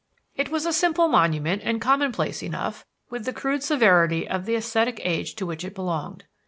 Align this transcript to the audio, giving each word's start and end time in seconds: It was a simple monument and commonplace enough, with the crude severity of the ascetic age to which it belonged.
It 0.35 0.49
was 0.49 0.65
a 0.65 0.73
simple 0.73 1.07
monument 1.07 1.61
and 1.63 1.79
commonplace 1.79 2.41
enough, 2.41 2.87
with 3.11 3.25
the 3.25 3.31
crude 3.33 3.61
severity 3.61 4.27
of 4.27 4.47
the 4.47 4.55
ascetic 4.55 4.99
age 5.03 5.35
to 5.35 5.45
which 5.45 5.63
it 5.63 5.75
belonged. 5.75 6.23